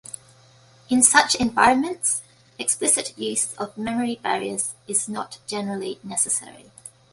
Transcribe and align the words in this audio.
In 0.89 1.03
such 1.03 1.35
environments 1.35 2.23
explicit 2.57 3.15
use 3.19 3.53
of 3.57 3.77
memory 3.77 4.15
barriers 4.15 4.73
is 4.87 5.07
not 5.07 5.37
generally 5.45 5.99
necessary. 6.01 6.71